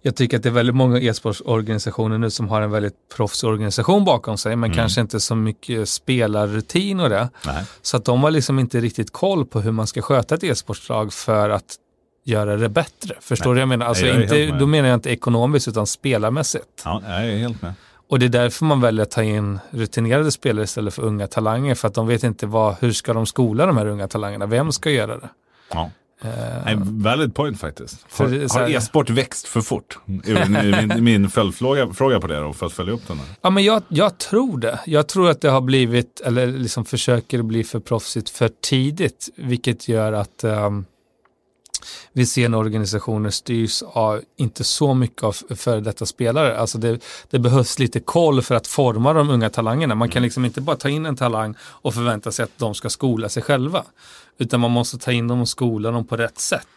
[0.06, 4.38] jag tycker att det är väldigt många e-sportsorganisationer nu som har en väldigt proffsorganisation bakom
[4.38, 4.78] sig, men mm.
[4.78, 7.30] kanske inte så mycket spelarrutin och det.
[7.46, 7.64] Nej.
[7.82, 11.14] Så att de har liksom inte riktigt koll på hur man ska sköta ett e-sportslag
[11.14, 11.76] för att
[12.24, 13.16] göra det bättre.
[13.22, 13.86] Förstår du vad jag menar?
[13.86, 16.82] Alltså jag inte, då menar jag inte ekonomiskt utan spelarmässigt.
[16.86, 17.74] Ja, jag är helt med.
[18.10, 21.76] Och det är därför man väljer att ta in rutinerade spelare istället för unga talanger.
[21.76, 24.46] För att de vet inte vad, hur ska de skola de här unga talangerna?
[24.46, 25.30] Vem ska göra det?
[25.72, 25.92] Ja.
[26.26, 28.06] Uh, valid point faktiskt.
[28.12, 30.00] Har, har e-sport växt för fort?
[30.06, 33.18] min, min följdfråga fråga på det då, för att följa upp den.
[33.18, 33.28] Här.
[33.42, 34.80] Ja, men jag, jag tror det.
[34.86, 39.88] Jag tror att det har blivit, eller liksom försöker bli för proffsigt för tidigt, vilket
[39.88, 40.86] gör att um,
[42.14, 46.58] vi ser när organisationer styrs av inte så mycket av före detta spelare.
[46.58, 49.96] Alltså det, det, behövs lite koll för att forma de unga talangerna.
[49.96, 50.24] Man kan mm.
[50.24, 53.44] liksom inte bara ta in en talang och förvänta sig att de ska skola sig
[53.44, 53.84] själva.
[54.38, 56.68] Utan man måste ta in dem och skola dem på rätt sätt.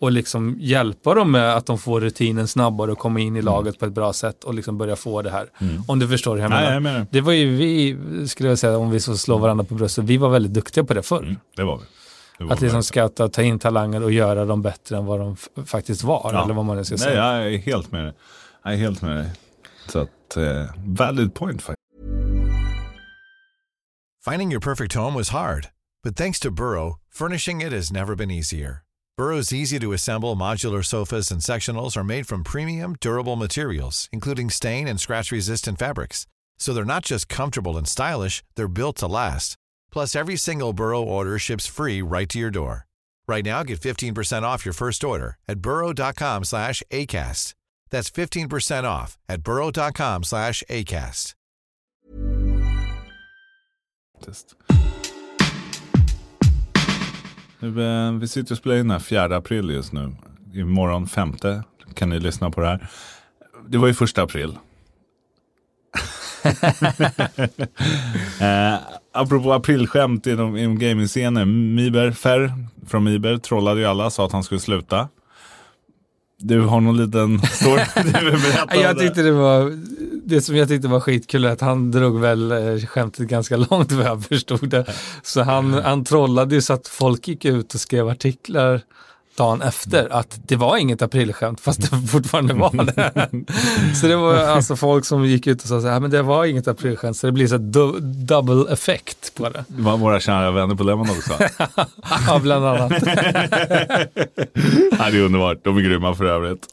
[0.00, 3.78] och liksom hjälpa dem med att de får rutinen snabbare och komma in i laget
[3.78, 5.46] på ett bra sätt och liksom börja få det här.
[5.58, 5.82] Mm.
[5.88, 6.74] Om du förstår hur jag Nej, menar.
[6.74, 7.06] jag menar.
[7.10, 7.96] Det var ju vi,
[8.28, 10.94] skulle jag säga, om vi så slår varandra på bröstet, vi var väldigt duktiga på
[10.94, 11.22] det förr.
[11.22, 11.84] Mm, det var vi.
[12.38, 12.82] Det var Att vi liksom verkligen.
[13.08, 16.30] scouta, ta in talanger och göra dem bättre än vad de f- faktiskt var.
[16.32, 16.44] Ja.
[16.44, 17.14] Eller vad man nu ska Nej, säga.
[17.36, 18.12] jag är helt med dig.
[18.64, 19.30] Jag är helt med dig.
[19.86, 21.78] Så att, eh, valid point faktiskt.
[24.30, 25.68] Finding your perfect home was hard,
[26.04, 28.82] but thanks to Burrow, furnishing it has never been easier.
[29.18, 34.50] Burrow's easy to assemble modular sofas and sectionals are made from premium, durable materials, including
[34.50, 36.26] stain and scratch resistant fabrics.
[36.60, 39.56] So they're not just comfortable and stylish, they're built to last.
[39.92, 42.86] Plus, every single Burrow order ships free right to your door.
[43.28, 47.54] Right now, get 15% off your first order at burrow.com slash ACAST.
[47.90, 51.34] That's 15% off at burrow.com slash ACAST.
[57.60, 60.16] Nu, eh, vi sitter och spelar in här 4 april just nu.
[60.54, 61.36] Imorgon 5
[61.94, 62.88] kan ni lyssna på det här.
[63.68, 64.58] Det var ju första april
[68.40, 68.78] eh,
[69.12, 71.74] apropå aprilskämt inom, inom gaming-scenen.
[71.74, 72.52] Miber Ferr
[72.86, 75.08] från Miber trollade ju alla, sa att han skulle sluta.
[76.40, 79.78] Du har någon liten story du vill berätta Jag tyckte det var,
[80.24, 83.92] det som jag tyckte var skitkul är att han drog väl eh, skämtet ganska långt
[83.92, 84.86] vad jag förstod det.
[85.22, 88.80] Så han, han trollade ju så att folk gick ut och skrev artiklar
[89.38, 93.94] dagen efter att det var inget aprilskämt fast det fortfarande var det.
[94.00, 96.44] så det var alltså folk som gick ut och sa så här, men det var
[96.44, 99.64] inget aprilskämt så det blir så du, double effekt på det.
[99.68, 101.32] Det var våra kära vänner på Lemon också.
[102.26, 102.92] Ja, bland annat.
[104.98, 105.58] Ja, det är underbart.
[105.64, 106.66] De är grymma för övrigt.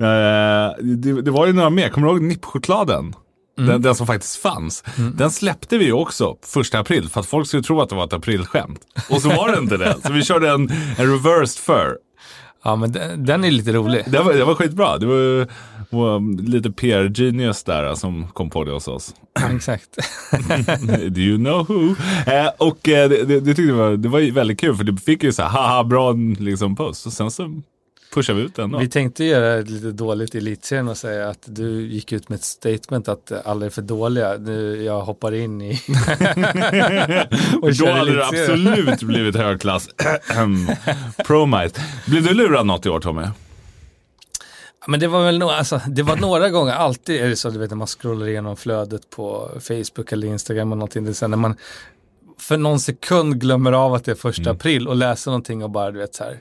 [0.00, 1.88] Eh, det, det var ju några mer.
[1.88, 3.14] Kommer du ihåg nippchokladen?
[3.56, 4.84] Den, den som faktiskt fanns.
[5.14, 8.04] Den släppte vi ju också första april för att folk skulle tro att det var
[8.04, 8.80] ett aprilskämt.
[9.10, 9.96] Och så var det inte det.
[10.06, 11.96] Så vi körde en, en reversed fur.
[12.64, 14.04] Ja, men den, den är lite rolig.
[14.06, 14.98] Det var, det var skitbra.
[14.98, 15.48] Det var,
[15.90, 19.14] var lite PR-genius där som kom på det hos oss.
[19.54, 19.88] Exakt.
[21.08, 21.94] Do you know who?
[22.32, 25.22] Eh, och eh, det, det, tyckte jag var, det var väldigt kul för det fick
[25.22, 27.06] ju så här, haha, bra liksom puss.
[27.06, 27.62] Och sen så
[28.12, 28.78] pushade vi ut den då.
[28.78, 32.36] Vi tänkte göra det lite dåligt i elitserien och säga att du gick ut med
[32.36, 34.36] ett statement att alla är för dåliga.
[34.38, 35.70] Nu jag hoppar in i
[37.62, 39.88] och Då hade det absolut blivit högklass.
[41.26, 41.80] Promite.
[42.06, 43.22] Blev du lurad något i år Tommy?
[44.86, 47.58] Men det var väl nog, alltså, det var några gånger, alltid är det så, du
[47.58, 51.36] vet när man scrollar igenom flödet på Facebook eller Instagram och någonting, det här, när
[51.36, 51.56] man
[52.38, 55.90] för någon sekund glömmer av att det är första april och läser någonting och bara,
[55.90, 56.38] du vet så här.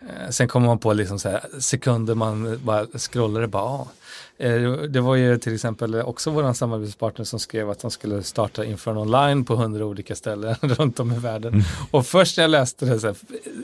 [0.00, 3.88] Eh, Sen kommer man på liksom så här, sekunder man bara scrollar och bara, ah.
[4.38, 8.64] Eh, Det var ju till exempel också vår samarbetspartner som skrev att de skulle starta
[8.64, 11.62] Infern online på hundra olika ställen runt om i världen.
[11.90, 13.16] Och först när jag läste det, så här,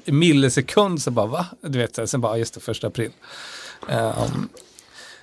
[0.05, 1.47] millisekund så bara, va?
[1.61, 3.11] Du vet, sen bara, ah, just det, första april.
[3.89, 4.49] Um,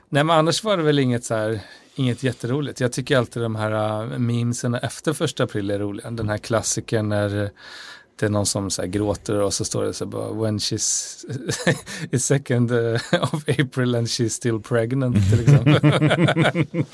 [0.10, 1.60] nej men annars var det väl inget så här,
[1.96, 2.80] inget jätteroligt.
[2.80, 6.12] Jag tycker alltid de här uh, memesen efter första april är roliga.
[6.12, 7.52] Den här klassikern när
[8.20, 11.18] det är någon som så här gråter och så står det så bara when she's
[12.12, 16.86] it's second eh, of April and she's still pregnant till exempel.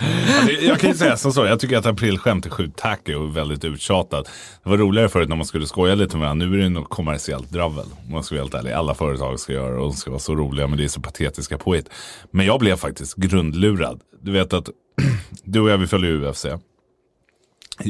[0.61, 3.63] Jag kan ju säga som så, jag tycker att aprilskämt är sjukt tacky och väldigt
[3.63, 4.29] uttjatat.
[4.63, 6.47] Det var roligare förut när man skulle skoja lite med varandra.
[6.47, 7.85] Nu är det något kommersiellt dravel.
[8.05, 8.71] Om man ska vara helt ärlig.
[8.71, 11.01] Alla företag ska göra det och de ska vara så roliga men det är så
[11.01, 11.89] patetiska påhitt.
[12.31, 14.01] Men jag blev faktiskt grundlurad.
[14.21, 14.69] Du vet att
[15.43, 16.45] du och jag vi följer UFC.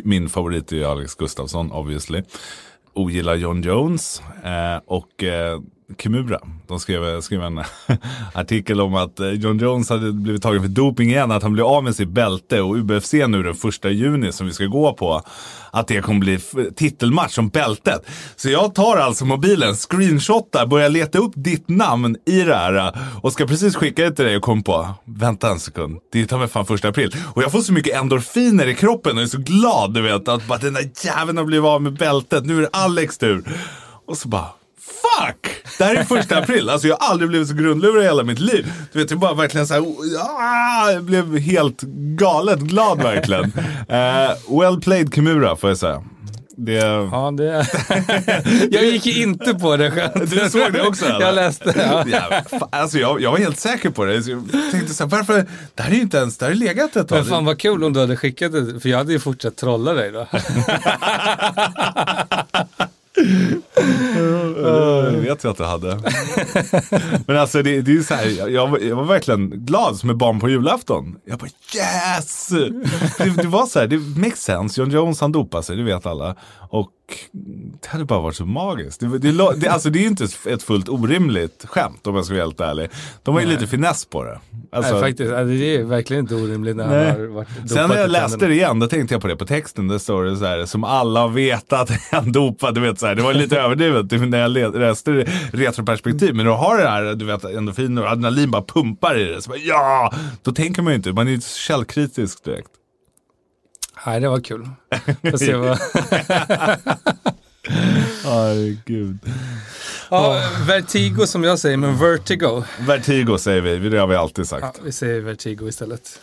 [0.04, 2.24] Min favorit är ju Alex Gustafsson obviously.
[2.98, 5.60] Ogillar John Jones eh, och eh,
[5.96, 6.40] Kimura.
[6.68, 7.64] De skrev, skrev en
[8.34, 11.66] artikel om att eh, John Jones hade blivit tagen för doping igen, att han blev
[11.66, 15.22] av med sitt bälte och UFC nu den första juni som vi ska gå på,
[15.72, 16.40] att det kommer bli
[16.76, 18.06] titelmatch om bältet.
[18.36, 22.94] Så jag tar alltså mobilen, screenshotar, börjar leta upp ditt namn i det här eh,
[23.22, 26.26] och ska precis skicka det till dig och kom på, vänta en sekund, det är
[26.26, 27.16] ta mig fan första april.
[27.34, 30.48] Och jag får så mycket endorfiner i kroppen och är så glad du vet att
[30.48, 33.44] bara, den där jäveln har blivit av med bältet, nu är det Alex tur.
[34.08, 34.48] Och så bara,
[34.88, 35.48] fuck!
[35.78, 36.70] Det här är första april.
[36.70, 38.74] Alltså jag har aldrig blivit så grundlurad i hela mitt liv.
[38.94, 39.84] Du vet, jag bara verkligen så här,
[40.20, 41.82] ah, jag blev helt
[42.18, 43.54] galet glad verkligen.
[43.90, 46.04] Eh, well played Kimura får jag säga.
[46.58, 46.74] Det,
[47.12, 47.68] ja, det...
[48.72, 50.30] jag gick ju inte på det skämtet.
[50.30, 51.26] Du såg det också, eller?
[51.26, 51.74] Jag läste.
[51.78, 52.04] Ja.
[52.30, 54.24] ja, fa- alltså jag, jag var helt säker på det.
[54.24, 55.46] Så jag tänkte så här, varför,
[55.76, 57.18] det här är ju inte ens, det här har legat ett tag.
[57.18, 59.94] Men fan vad kul om du hade skickat det, för jag hade ju fortsatt trolla
[59.94, 60.28] dig då.
[63.18, 66.00] Eh, det vet jag att du hade.
[67.26, 70.16] Men alltså det, det är ju så här, jag, jag var verkligen glad som ett
[70.16, 71.16] barn på julafton.
[71.26, 72.48] Jag bara yes!
[73.18, 74.82] Det, det var så här, det makes sense.
[74.82, 76.36] John Jones han dopade sig, det vet alla.
[76.70, 76.92] Och
[77.82, 79.00] det hade bara varit så magiskt.
[79.00, 82.34] Det, det, det, alltså det är ju inte ett fullt orimligt skämt om jag ska
[82.34, 82.90] vara helt ärlig.
[83.24, 84.40] De har ju lite finess på det.
[84.72, 87.12] Alltså, Nej, faktiskt, det är verkligen inte orimligt när nej.
[87.12, 89.46] han har varit Sen när jag läste det igen, då tänkte jag på det på
[89.46, 89.88] texten.
[89.88, 92.76] Det står det så här, som alla har vetat är han dopad.
[92.76, 96.36] Du vet, så här, det var lite överdrivet när jag läste det retroperspektiv.
[96.36, 99.42] Men du har det här, du vet, endorfiner och adrenalin bara pumpar i det.
[99.42, 100.14] Så bara, ja!
[100.44, 102.70] Då tänker man ju inte, man är ju källkritisk direkt.
[104.06, 104.70] Nej, det var kul.
[105.32, 105.80] Får se vad...
[108.24, 109.18] Herregud.
[110.10, 112.64] Ja, Vertigo som jag säger, men Vertigo.
[112.80, 114.62] Vertigo säger vi, det har vi alltid sagt.
[114.64, 116.20] Ja, vi säger Vertigo istället.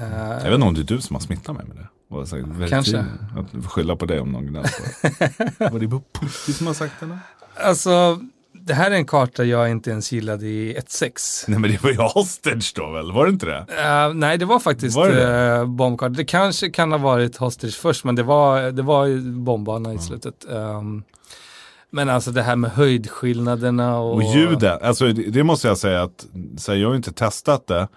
[0.00, 1.86] Jag vet inte om det är du som har smittat mig med det.
[2.26, 2.98] Sagt, kanske.
[3.36, 4.70] Att skylla på dig om någon gnäller
[5.58, 7.18] på Var det bara Putti som har sagt det?
[7.54, 8.20] Alltså,
[8.64, 11.44] det här är en karta jag inte ens gillade i 1.6.
[11.48, 13.12] Nej men det var ju Hostage då väl?
[13.12, 13.58] Var det inte det?
[13.58, 15.60] Uh, nej det var faktiskt var det?
[15.60, 16.14] Uh, bombkarta.
[16.14, 20.02] Det kanske kan ha varit Hostage först men det var, det var bombbana i mm.
[20.02, 20.44] slutet.
[20.48, 21.04] Um,
[21.90, 24.14] men alltså det här med höjdskillnaderna och...
[24.14, 27.66] Och ljudet, alltså det, det måste jag säga att, så här, jag har inte testat
[27.66, 27.88] det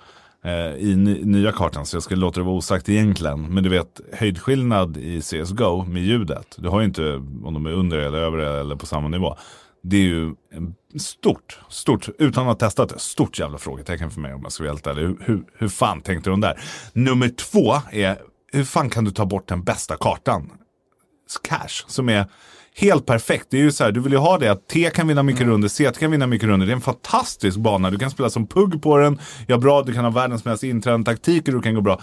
[0.43, 3.53] eh, i ny, nya kartan så jag ska låta det vara osagt egentligen.
[3.53, 6.55] Men du vet höjdskillnad i CSGO med ljudet.
[6.57, 9.35] Du har ju inte om de är under eller över eller på samma nivå.
[9.87, 10.35] Det är ju
[10.99, 14.63] stort, stort, utan att ha testat det, stort jävla frågetecken för mig om jag ska
[14.63, 15.01] vara helt ärlig.
[15.01, 16.59] Hur, hur, hur fan tänkte de där?
[16.93, 18.17] Nummer två är,
[18.51, 20.51] hur fan kan du ta bort den bästa kartan?
[21.43, 22.25] Cash, som är
[22.75, 23.47] helt perfekt.
[23.49, 25.41] Det är ju så här, du vill ju ha det att T kan vinna mycket
[25.41, 25.53] mm.
[25.53, 26.67] runder, C kan vinna mycket runder.
[26.67, 27.91] Det är en fantastisk bana.
[27.91, 31.11] Du kan spela som pugg på den, ja bra, du kan ha världens mest inträdande
[31.11, 32.01] taktik och du kan gå bra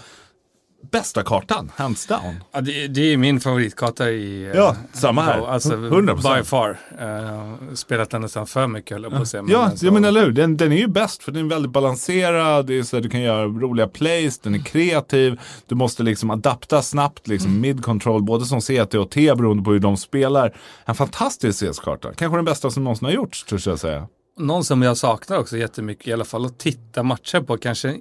[0.91, 2.43] bästa kartan, hands down.
[2.51, 4.51] Ja, det, det är min favoritkarta i...
[4.55, 5.47] Ja, uh, samma här.
[5.47, 6.37] Alltså, 100%.
[6.37, 6.79] By far.
[7.01, 9.43] Uh, spelat den nästan för mycket höll jag på att säga.
[9.47, 9.85] Ja, men, så...
[9.85, 10.31] jag menar eller hur.
[10.31, 12.65] Den, den är ju bäst för den är väldigt balanserad.
[12.65, 15.39] Det är så du kan göra roliga plays, den är kreativ.
[15.67, 17.61] Du måste liksom adapta snabbt, liksom mm.
[17.61, 20.57] mid-control, både som CT och T beroende på hur de spelar.
[20.85, 22.13] En fantastisk CS-karta.
[22.13, 24.07] Kanske den bästa som någonsin har gjorts, tror jag säga.
[24.37, 27.95] Någon som jag saknar också jättemycket, i alla fall att titta matcher på, kanske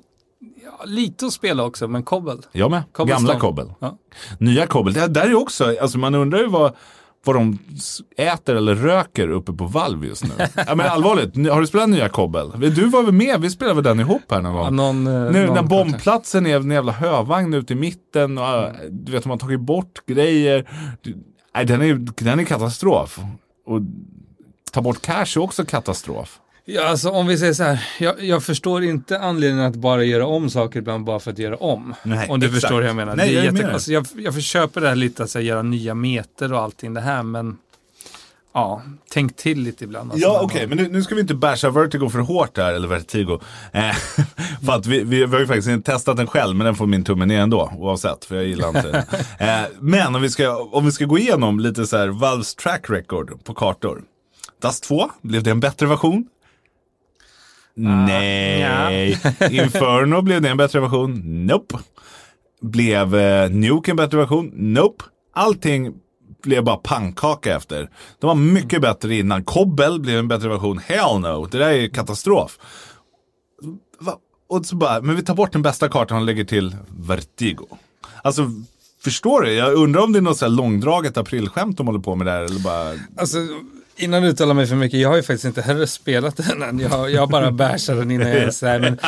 [0.64, 2.38] Ja, lite att spela också, men Kobbel.
[2.52, 2.82] Jag med.
[2.96, 3.72] Gamla Kobbel.
[3.78, 3.98] Ja.
[4.38, 4.92] Nya Kobbel.
[4.92, 6.76] Det där är också, alltså man undrar ju vad,
[7.24, 7.58] vad de
[8.16, 10.30] äter eller röker uppe på Valve just nu.
[10.66, 12.50] ja, men allvarligt, har du spelat nya Kobbel?
[12.74, 14.64] Du var väl med, vi spelade väl den ihop här någon gång?
[14.64, 18.38] Ja, någon, nu, någon när bombplatsen är en jävla hövagn ute i mitten.
[18.38, 18.76] Och, mm.
[18.90, 20.68] Du vet, de har tagit bort grejer.
[21.54, 23.18] nej, den, är, den är katastrof.
[23.66, 23.80] Och
[24.72, 26.40] ta bort cash är också katastrof.
[26.64, 30.26] Ja, alltså om vi säger så här, jag, jag, förstår inte anledningen att bara göra
[30.26, 31.94] om saker ibland bara för att göra om.
[32.02, 32.62] Nej, om du exakt.
[32.62, 33.16] förstår hur jag menar.
[33.16, 35.94] Nej, det är jag, jätte, alltså, jag, jag försöker det här lite, att göra nya
[35.94, 37.56] meter och allting det här, men
[38.54, 40.12] ja, tänk till lite ibland.
[40.12, 42.72] Alltså, ja, okej, okay, men nu, nu, ska vi inte basha Vertigo för hårt där,
[42.72, 43.40] eller Vertigo.
[43.72, 43.94] Eh,
[44.66, 46.86] för att vi, vi, vi, har ju faktiskt inte testat den själv, men den får
[46.86, 49.02] min tumme ner ändå, oavsett, för jag gillar inte den.
[49.48, 52.90] Eh, men om vi, ska, om vi ska gå igenom lite så här Valves track
[52.90, 54.02] record på kartor.
[54.62, 56.28] Dust 2, blev det en bättre version?
[57.74, 58.60] Nej.
[58.60, 58.90] Ja.
[59.50, 61.22] Inferno blev det en bättre version?
[61.46, 61.78] Nope.
[62.60, 64.50] Blev eh, Nuke en bättre version?
[64.54, 65.04] Nope.
[65.34, 65.92] Allting
[66.42, 67.90] blev bara pannkaka efter.
[68.20, 69.44] De var mycket bättre innan.
[69.44, 70.78] Kobbel blev en bättre version.
[70.78, 71.46] Hell no.
[71.50, 72.58] Det där är katastrof.
[74.00, 74.16] Va?
[74.48, 77.66] Och så bara, men vi tar bort den bästa kartan och lägger till Vertigo.
[78.22, 78.50] Alltså,
[79.04, 79.52] förstår du?
[79.52, 82.42] Jag undrar om det är något så här långdraget aprilskämt de håller på med där.
[82.42, 82.92] Eller bara...
[83.16, 83.38] Alltså,
[83.96, 86.78] Innan du uttalar mig för mycket, jag har ju faktiskt inte heller spelat den än.
[86.78, 88.80] Jag, jag bara bärsar den innan jag är så här.
[88.80, 88.98] Men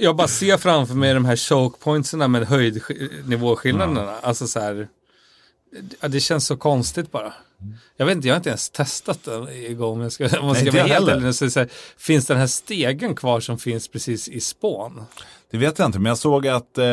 [0.00, 4.02] jag bara ser framför mig de här choke med höjdnivåskillnaderna.
[4.02, 4.14] Mm.
[4.22, 4.88] Alltså så här,
[6.00, 7.32] det, känns så konstigt bara.
[7.96, 10.02] Jag vet inte, jag har inte ens testat den igång.
[10.02, 11.34] Jag ska, om jag ska vara helt ärlig.
[11.34, 15.04] Så, så här, finns den här stegen kvar som finns precis i spån?
[15.50, 16.84] Det vet jag inte, men jag såg att eh,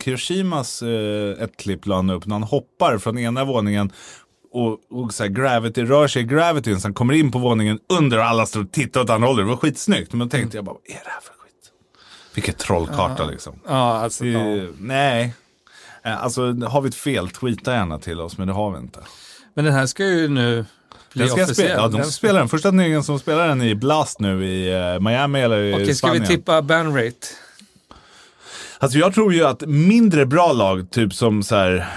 [0.00, 3.92] Kiroshimas eh, ett klipp la upp när han hoppar från ena våningen
[4.54, 7.78] och, och så här, Gravity rör sig i Gravity, så han kommer in på våningen
[7.88, 9.46] under och alla står och tittar åt andra hållet.
[9.46, 10.12] Det var skitsnyggt.
[10.12, 11.70] Men då tänkte jag bara, vad är det här för skit?
[12.34, 13.30] Vilket trollkarta ja.
[13.30, 13.54] liksom.
[13.66, 14.70] Ja, alltså, det, ja.
[14.78, 15.34] Nej,
[16.04, 19.00] eh, alltså har vi ett fel, tweeta gärna till oss, men det har vi inte.
[19.54, 20.64] Men den här ska ju nu
[21.12, 21.70] bli officiell.
[21.76, 22.48] Ja, de spelar den.
[22.48, 26.24] Första turneringen som spelar den i Blast nu i uh, Miami eller i Okej, Spanien.
[26.24, 27.26] ska vi tippa banrate?
[28.78, 31.88] Alltså jag tror ju att mindre bra lag, typ som så här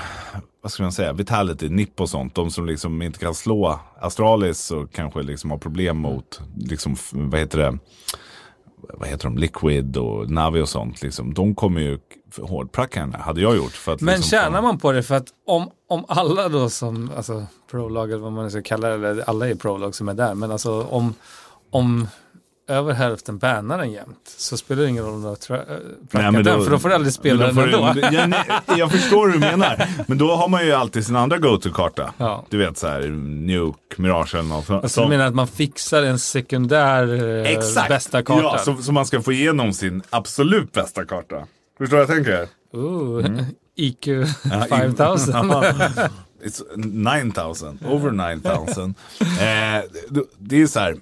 [0.61, 2.35] vad ska man säga, Vitality, NIP och sånt.
[2.35, 7.39] De som liksom inte kan slå Astralis och kanske liksom har problem mot, liksom, vad
[7.39, 7.77] heter det,
[8.93, 11.99] vad heter de, Liquid och Navi och sånt, liksom, de kommer ju
[12.41, 13.71] hårdpracka henne, hade jag gjort.
[13.71, 15.03] För att, Men liksom, tjänar man på det?
[15.03, 19.09] För att om, om alla då som, alltså prolog eller vad man ska kalla det,
[19.09, 21.13] eller alla är prolog som är där, men alltså om,
[21.71, 22.07] om
[22.67, 25.65] över hälften bannar den jämt så spelar det ingen roll om du har äh,
[26.11, 27.91] men den, för då får du aldrig spela den ändå.
[27.93, 28.45] du- ja, nej,
[28.77, 29.87] jag förstår hur du menar.
[30.07, 32.13] Men då har man ju alltid sin andra go-to-karta.
[32.17, 32.45] Ja.
[32.49, 33.01] Du vet så här,
[33.47, 34.83] Nuke, Mirage eller något sånt.
[34.83, 37.89] Alltså du menar att man fixar en sekundär eh, Exakt!
[37.89, 38.41] bästa karta?
[38.43, 41.35] Ja, så, så man ska få igenom sin absolut bästa karta.
[41.77, 42.47] Förstår du vad jag tänker?
[42.73, 43.45] Ooh, Mm.
[43.75, 44.05] IQ
[44.69, 45.35] 5000.
[46.43, 48.95] It's 9000, over 9000.
[49.21, 49.83] eh,
[50.39, 50.95] det- är så här,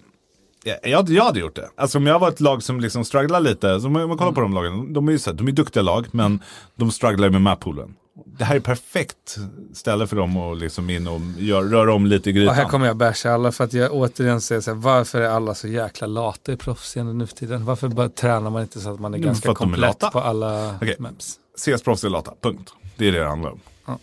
[0.83, 1.69] jag, jag hade gjort det.
[1.75, 4.41] Alltså om jag var ett lag som liksom strugglar lite, så om man kollar på
[4.41, 6.39] de lagen, de är ju så här, de är duktiga lag, men
[6.75, 7.95] de strugglar med mappoolen.
[8.37, 9.37] Det här är perfekt
[9.73, 12.55] ställe för dem att liksom in och gör, röra om lite i Och grytan.
[12.55, 15.55] här kommer jag basha alla för att jag återigen säger så här, varför är alla
[15.55, 17.65] så jäkla lata i proffsscenen nu för tiden?
[17.65, 20.11] Varför bara tränar man inte så att man är Jo, ganska är komplett lata.
[20.11, 20.95] på alla Okej.
[20.99, 21.35] maps?
[21.57, 22.73] CS-proffs är lata, punkt.
[22.97, 23.59] Det är det det handlar om.
[23.85, 23.99] Ja.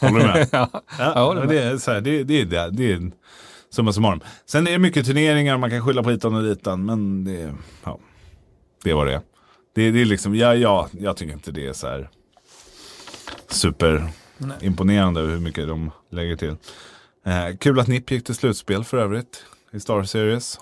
[0.00, 0.48] Håller du med?
[0.52, 1.48] ja, jag håller med.
[1.48, 2.70] det är så här, det, det är det.
[2.70, 3.10] Det är
[3.70, 4.20] summa summarum.
[4.46, 7.54] Sen är det mycket turneringar, man kan skylla på hitan och ditan, men det,
[7.84, 7.98] ja,
[8.84, 9.20] det vad det är.
[9.74, 12.10] Det, det är liksom, ja, ja, jag tycker inte det är så här
[13.48, 16.56] superimponerande hur mycket de lägger till.
[17.26, 20.60] Eh, kul att NIP gick till slutspel för övrigt i Star Series.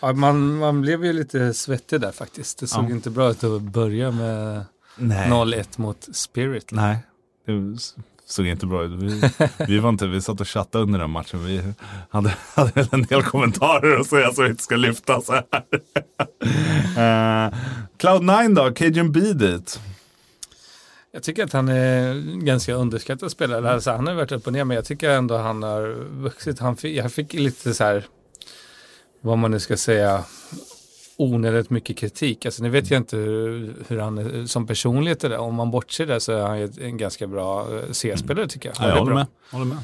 [0.00, 2.58] Ja, man, man blev ju lite svettig där faktiskt.
[2.58, 2.90] Det såg Ja.
[2.90, 4.64] inte bra ut att börja med
[4.96, 5.30] Nej.
[5.30, 6.72] 0-1 mot Spirit.
[6.72, 6.98] Nej,
[8.32, 8.92] såg inte bra ut.
[8.92, 9.30] Vi,
[9.66, 11.44] vi var inte, vi satt och chattade under den matchen.
[11.44, 11.62] Vi
[12.10, 15.44] hade, hade en del kommentarer att säga så vi inte ska lyfta så här.
[16.90, 17.54] Eh, uh,
[17.98, 19.80] Cloud9 då, Cajun B dit.
[21.12, 22.14] Jag tycker att han är
[22.44, 23.70] ganska underskattad spelare.
[23.70, 25.88] Alltså, han har varit upp och ner men jag tycker ändå han har
[26.22, 26.58] vuxit.
[26.58, 28.04] Han fick, jag fick lite så här,
[29.20, 30.24] vad man nu ska säga,
[31.20, 32.46] onödigt mycket kritik.
[32.46, 35.38] Alltså nu vet jag inte hur, hur han är som personlighet är där.
[35.38, 38.76] Om man bortser där så är han ju en ganska bra eh, C-spelare tycker jag.
[38.80, 39.26] Ja, jag håller med.
[39.52, 39.78] Håller med.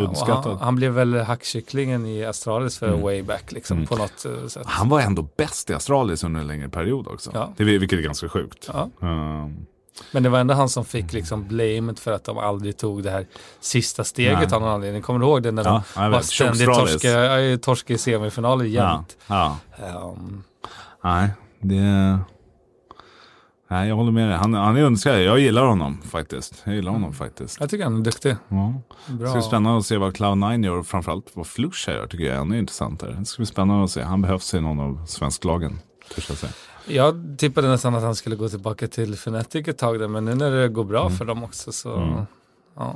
[0.00, 0.44] Underskattad.
[0.52, 3.00] Han, han blev väl hackkycklingen i Astralis för Mm.
[3.02, 3.86] way back liksom Mm.
[3.86, 4.62] på något eh, sätt.
[4.66, 7.30] Han var ändå bäst i Astralis under en längre period också.
[7.34, 7.52] Ja.
[7.56, 8.70] Det, vilket är ganska sjukt.
[8.72, 8.90] Ja.
[9.00, 9.66] Um,
[10.12, 13.10] Men det var ändå han som fick liksom blamet för att de aldrig tog det
[13.10, 13.26] här
[13.60, 14.54] sista steget Nej.
[14.54, 15.02] av någon anledning.
[15.02, 18.92] Kommer du ihåg det när Ja, de var ständigt torska, ja, torska i semifinaler ja,
[18.92, 19.16] jämt?
[19.26, 19.58] ja.
[20.04, 20.42] Um,
[21.06, 22.18] Nej, det...
[23.68, 24.36] Nej, jag håller med dig.
[24.36, 25.22] Han, han är underskattad.
[25.22, 26.62] Jag gillar honom faktiskt.
[26.64, 27.60] Jag gillar honom faktiskt.
[27.60, 28.36] jag tycker han är duktig.
[28.48, 28.74] Ja.
[29.06, 29.26] Det Bra.
[29.28, 32.36] ska bli spännande att se vad Cloud9 gör och framförallt vad Flusha gör tycker jag
[32.36, 33.16] är ännu intressantare.
[33.18, 34.02] Det ska bli spännande att se.
[34.02, 35.78] Han behövs i någon av svensklagen.
[36.14, 36.52] törs jag säga.
[36.86, 40.34] Jag tippade nästan att han skulle gå tillbaka till Fnatic ett tag där, men nu
[40.34, 41.18] när det går bra Mm.
[41.18, 42.20] för dem också så Mm.
[42.76, 42.94] ja.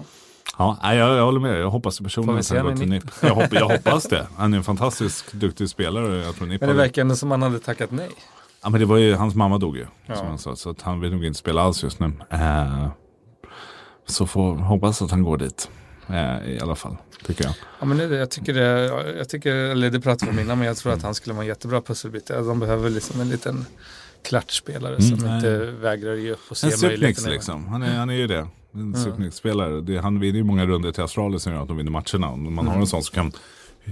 [0.61, 1.61] Ja, jag, jag håller med.
[1.61, 3.05] Jag hoppas personligen att han går till NIP?
[3.23, 4.27] Jag, hopp, jag hoppas det.
[4.37, 6.17] Han är en fantastisk duktig spelare.
[6.25, 8.09] Jag tror NIP Men det verkar ändå som han hade tackat nej.
[8.63, 9.87] Ja, men det var ju, hans mamma dog ju.
[10.07, 10.17] Ja.
[10.17, 12.13] Som han sa, så att han vill nog inte spela alls just nu.
[12.31, 12.89] Eh,
[14.07, 15.71] så får hoppas att han går dit.
[16.09, 16.97] Eh, I alla fall,
[17.27, 17.55] tycker jag.
[17.81, 18.87] Ja, men det, jag tycker det,
[19.19, 21.43] jag tycker, eller det pratade vi om innan, men jag tror att han skulle vara
[21.43, 22.31] en jättebra pusselbit.
[22.31, 23.67] Alltså, De behöver liksom en liten
[24.25, 27.29] klatschspelare Mm, som inte vägrar ge upp och se En möjligheterna.
[27.31, 27.67] liksom.
[27.69, 28.47] Han är, han är ju det.
[28.75, 28.95] En Mm.
[29.05, 29.81] Supnix-spelare.
[29.81, 32.29] Det, han vinner ju många runder till Australien som gör att de vinner matcherna.
[32.29, 32.81] Om man har Mm.
[32.81, 33.33] en sån som kan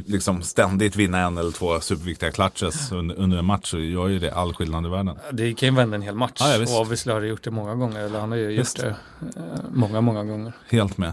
[0.06, 4.18] liksom ständigt vinna en eller två superviktiga clutches under, under en match så gör ju
[4.18, 5.16] det all skillnad i världen.
[5.32, 6.36] Det kan ju vända en hel match.
[6.40, 6.74] Ja, ja, visst.
[6.74, 8.00] och obviously har gjort det många gånger.
[8.00, 8.78] Eller han har ju Visst.
[8.78, 10.52] gjort det eh, många, många gånger.
[10.70, 11.12] Helt med.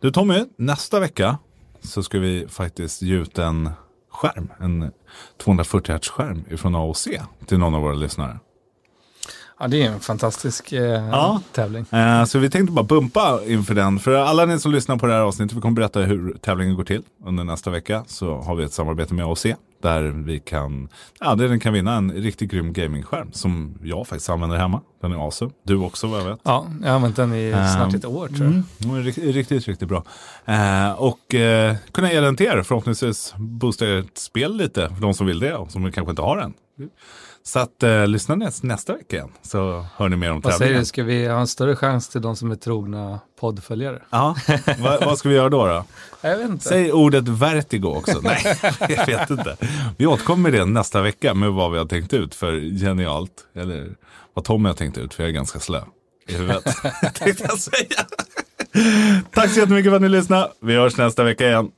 [0.00, 1.38] Du Tommy, nästa vecka
[1.82, 3.70] så ska vi faktiskt ge ut en
[4.10, 4.48] skärm.
[4.60, 4.90] En
[5.44, 7.08] 240 Hz skärm ifrån AOC
[7.46, 8.38] till någon av våra lyssnare.
[9.60, 11.40] Ja, det är en fantastisk eh, Ja.
[11.52, 11.86] tävling.
[11.92, 13.98] Eh, så vi tänkte bara bumpa inför den.
[13.98, 16.84] För alla ni som lyssnar på det här avsnittet, vi kommer berätta hur tävlingen går
[16.84, 18.04] till under nästa vecka.
[18.06, 19.46] Så har vi ett samarbete med AOC
[19.82, 20.88] där vi kan,
[21.20, 24.80] ja, där den kan vinna en riktigt grym gamingskärm som jag faktiskt använder hemma.
[25.02, 25.50] Den är awesome.
[25.64, 26.38] Du också vad jag vet.
[26.42, 28.46] Ja, jag har använt den i Ehm, snart ett år tror jag.
[28.46, 30.04] Mm, den är riktigt, riktigt, riktigt bra.
[30.44, 35.14] Eh, och eh, kunna ge den till er, förhoppningsvis boosta ert spel lite för de
[35.14, 36.54] som vill det och som kanske inte har den.
[37.48, 40.58] Så att eh, lyssna näst, nästa vecka igen så hör ni mer om Vad säger
[40.58, 40.80] tävlingen.
[40.80, 44.02] du, ska vi ha en större chans till de som är trogna poddföljare?
[44.10, 44.36] Ja,
[44.78, 45.66] vad, vad ska vi göra då?
[45.66, 45.84] då?
[46.20, 46.64] Jag vet inte.
[46.64, 48.20] Säg ordet vertigo också.
[48.22, 48.58] Nej,
[48.88, 49.56] jag vet inte.
[49.96, 53.32] Vi återkommer med det nästa vecka med vad vi har tänkt ut för genialt.
[53.54, 53.88] Eller
[54.34, 55.80] vad Tommy har tänkt ut, för jag är ganska slö
[56.28, 56.64] i huvudet.
[57.14, 58.06] tänkte jag säga.
[59.32, 60.48] Tack så jättemycket för att ni lyssnade.
[60.60, 61.70] Vi hörs nästa vecka igen.